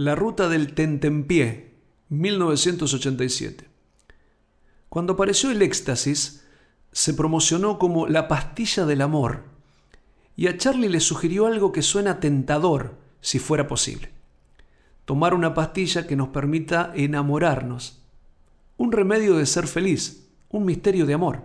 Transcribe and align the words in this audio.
La 0.00 0.14
ruta 0.14 0.48
del 0.48 0.74
tentempié, 0.74 1.74
1987. 2.10 3.64
Cuando 4.88 5.14
apareció 5.14 5.50
el 5.50 5.60
éxtasis, 5.60 6.46
se 6.92 7.14
promocionó 7.14 7.80
como 7.80 8.06
la 8.06 8.28
pastilla 8.28 8.86
del 8.86 9.02
amor, 9.02 9.42
y 10.36 10.46
a 10.46 10.56
Charlie 10.56 10.88
le 10.88 11.00
sugirió 11.00 11.46
algo 11.46 11.72
que 11.72 11.82
suena 11.82 12.20
tentador, 12.20 12.94
si 13.20 13.40
fuera 13.40 13.66
posible. 13.66 14.10
Tomar 15.04 15.34
una 15.34 15.52
pastilla 15.52 16.06
que 16.06 16.14
nos 16.14 16.28
permita 16.28 16.92
enamorarnos. 16.94 18.00
Un 18.76 18.92
remedio 18.92 19.36
de 19.36 19.46
ser 19.46 19.66
feliz, 19.66 20.30
un 20.48 20.64
misterio 20.64 21.06
de 21.06 21.14
amor. 21.14 21.42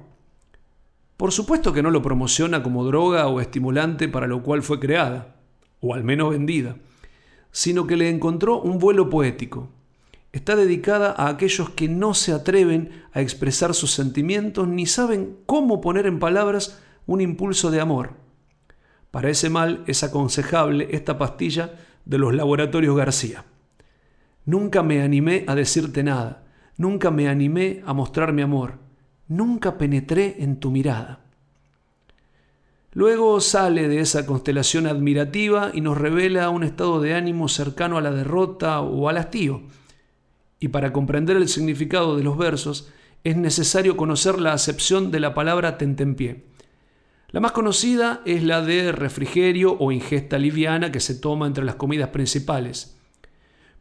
Por 1.17 1.31
supuesto 1.31 1.73
que 1.73 1.81
no 1.81 1.89
lo 1.89 2.04
promociona 2.04 2.61
como 2.61 2.85
droga 2.85 3.25
o 3.25 3.41
estimulante 3.41 4.09
para 4.09 4.27
lo 4.27 4.43
cual 4.43 4.61
fue 4.61 4.79
creada, 4.79 5.38
o 5.79 5.95
al 5.95 6.04
menos 6.04 6.29
vendida 6.29 6.75
sino 7.54 7.88
que 7.88 7.95
le 7.95 8.09
encontró 8.09 8.59
un 8.59 8.79
vuelo 8.79 9.09
poético. 9.09 9.70
Está 10.34 10.55
dedicada 10.55 11.13
a 11.16 11.30
aquellos 11.30 11.70
que 11.70 11.88
no 11.88 12.16
se 12.16 12.34
atreven 12.34 13.03
a 13.13 13.21
expresar 13.21 13.75
sus 13.75 13.91
sentimientos 13.91 14.67
ni 14.67 14.88
saben 14.88 15.38
cómo 15.45 15.80
poner 15.80 16.08
en 16.08 16.20
palabras 16.20 16.81
un 17.05 17.21
impulso 17.21 17.70
de 17.70 17.80
amor. 17.80 18.16
Para 19.11 19.30
ese 19.30 19.52
mal 19.52 19.84
es 19.85 20.03
aconsejable 20.03 20.88
esta 20.91 21.20
pastilla 21.20 21.75
de 22.05 22.17
los 22.17 22.34
laboratorios 22.34 22.97
García. 22.97 23.45
Nunca 24.45 24.81
me 24.81 25.03
animé 25.03 25.45
a 25.47 25.53
decirte 25.53 26.03
nada, 26.03 26.44
nunca 26.77 27.11
me 27.11 27.30
animé 27.30 27.83
a 27.85 27.94
mostrar 27.94 28.33
mi 28.33 28.41
amor, 28.41 28.80
nunca 29.27 29.77
penetré 29.77 30.38
en 30.39 30.59
tu 30.59 30.72
mirada. 30.72 31.23
Luego 32.93 33.41
sale 33.41 33.88
de 33.88 33.99
esa 33.99 34.25
constelación 34.25 34.85
admirativa 34.85 35.71
y 35.73 35.81
nos 35.81 35.97
revela 35.97 36.49
un 36.49 36.63
estado 36.63 37.02
de 37.02 37.16
ánimo 37.16 37.47
cercano 37.47 37.97
a 37.97 38.02
la 38.02 38.11
derrota 38.11 38.81
o 38.81 39.09
al 39.09 39.17
hastío. 39.17 39.63
Y 40.59 40.67
para 40.67 40.93
comprender 40.93 41.38
el 41.38 41.47
significado 41.47 42.16
de 42.16 42.23
los 42.23 42.38
versos 42.38 42.89
es 43.23 43.35
necesario 43.35 43.97
conocer 43.97 44.39
la 44.39 44.53
acepción 44.53 45.09
de 45.09 45.19
la 45.19 45.33
palabra 45.33 45.77
tentempié. 45.77 46.45
La 47.30 47.39
más 47.39 47.52
conocida 47.52 48.22
es 48.25 48.44
la 48.44 48.61
de 48.61 48.91
refrigerio 48.91 49.75
o 49.80 49.91
ingesta 49.91 50.38
liviana 50.38 50.91
que 50.91 51.00
se 51.00 51.16
toma 51.16 51.47
entre 51.47 51.63
las 51.63 51.75
comidas 51.75 52.09
principales. 52.09 52.95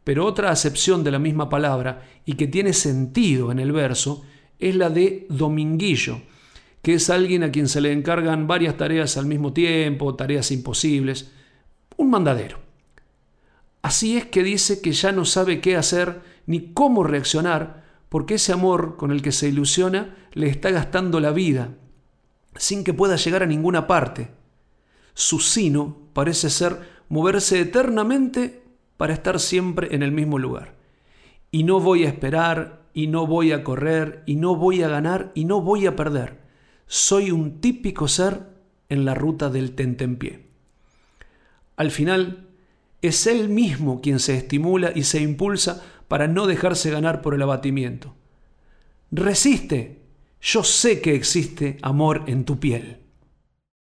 Pero 0.03 0.25
otra 0.25 0.49
acepción 0.49 1.03
de 1.03 1.11
la 1.11 1.19
misma 1.19 1.49
palabra 1.49 2.01
y 2.25 2.33
que 2.33 2.47
tiene 2.47 2.73
sentido 2.73 3.51
en 3.51 3.59
el 3.59 3.71
verso 3.71 4.23
es 4.57 4.75
la 4.75 4.89
de 4.89 5.27
dominguillo, 5.29 6.21
que 6.83 6.95
es 6.95 7.09
alguien 7.09 7.43
a 7.43 7.51
quien 7.51 7.69
se 7.69 7.79
le 7.79 7.93
encargan 7.93 8.45
varias 8.45 8.75
tareas 8.75 9.15
al 9.15 9.25
mismo 9.25 9.53
tiempo, 9.53 10.15
tareas 10.15 10.51
imposibles, 10.51 11.31
un 11.95 12.09
mandadero. 12.09 12.59
Así 13.81 14.17
es 14.17 14.25
que 14.25 14.43
dice 14.43 14.81
que 14.81 14.91
ya 14.91 15.13
no 15.13 15.23
sabe 15.23 15.61
qué 15.61 15.77
hacer 15.77 16.21
ni 16.45 16.73
cómo 16.73 17.05
reaccionar, 17.05 17.85
porque 18.09 18.33
ese 18.35 18.51
amor 18.51 18.97
con 18.97 19.11
el 19.11 19.21
que 19.21 19.31
se 19.31 19.47
ilusiona 19.47 20.17
le 20.33 20.47
está 20.47 20.71
gastando 20.71 21.21
la 21.21 21.31
vida, 21.31 21.69
sin 22.57 22.83
que 22.83 22.93
pueda 22.93 23.15
llegar 23.15 23.43
a 23.43 23.47
ninguna 23.47 23.87
parte. 23.87 24.31
Su 25.13 25.39
sino 25.39 26.09
parece 26.11 26.49
ser 26.49 26.79
moverse 27.07 27.61
eternamente 27.61 28.61
para 28.97 29.13
estar 29.13 29.39
siempre 29.39 29.95
en 29.95 30.03
el 30.03 30.11
mismo 30.11 30.37
lugar. 30.37 30.75
Y 31.49 31.63
no 31.63 31.79
voy 31.79 32.03
a 32.03 32.09
esperar, 32.09 32.83
y 32.93 33.07
no 33.07 33.25
voy 33.25 33.53
a 33.53 33.63
correr, 33.63 34.21
y 34.25 34.35
no 34.35 34.57
voy 34.57 34.83
a 34.83 34.89
ganar, 34.89 35.31
y 35.33 35.45
no 35.45 35.61
voy 35.61 35.85
a 35.85 35.95
perder 35.95 36.42
soy 36.87 37.31
un 37.31 37.59
típico 37.61 38.07
ser 38.07 38.47
en 38.89 39.05
la 39.05 39.15
ruta 39.15 39.49
del 39.49 39.75
tentempié. 39.75 40.47
Al 41.75 41.91
final, 41.91 42.47
es 43.01 43.27
él 43.27 43.49
mismo 43.49 44.01
quien 44.01 44.19
se 44.19 44.37
estimula 44.37 44.91
y 44.95 45.03
se 45.03 45.21
impulsa 45.21 45.83
para 46.07 46.27
no 46.27 46.47
dejarse 46.47 46.89
ganar 46.89 47.21
por 47.21 47.33
el 47.33 47.41
abatimiento. 47.41 48.15
Resiste, 49.11 50.01
yo 50.41 50.63
sé 50.63 51.01
que 51.01 51.15
existe 51.15 51.77
amor 51.81 52.23
en 52.27 52.45
tu 52.45 52.59
piel. 52.59 53.02